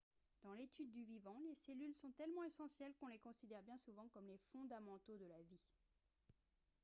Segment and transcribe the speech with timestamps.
[0.41, 4.25] dans l'étude du vivant les cellules sont tellement essentielles qu'on les considère bien souvent comme
[4.25, 5.61] les fondamentaux de la vie